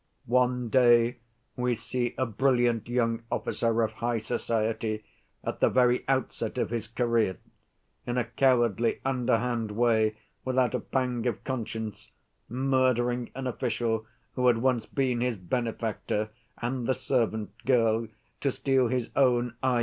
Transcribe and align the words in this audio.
"One 0.25 0.69
day 0.69 1.17
we 1.55 1.75
see 1.75 2.15
a 2.17 2.25
brilliant 2.25 2.89
young 2.89 3.21
officer 3.31 3.83
of 3.83 3.91
high 3.91 4.17
society, 4.17 5.05
at 5.43 5.59
the 5.59 5.69
very 5.69 6.03
outset 6.07 6.57
of 6.57 6.71
his 6.71 6.87
career, 6.87 7.37
in 8.07 8.17
a 8.17 8.23
cowardly 8.23 8.99
underhand 9.05 9.69
way, 9.69 10.17
without 10.43 10.73
a 10.73 10.79
pang 10.79 11.27
of 11.27 11.43
conscience, 11.43 12.09
murdering 12.49 13.29
an 13.35 13.45
official 13.45 14.07
who 14.33 14.47
had 14.47 14.57
once 14.57 14.87
been 14.87 15.21
his 15.21 15.37
benefactor, 15.37 16.31
and 16.59 16.87
the 16.87 16.95
servant 16.95 17.51
girl, 17.63 18.07
to 18.39 18.51
steal 18.51 18.87
his 18.87 19.11
own 19.15 19.53
I. 19.61 19.79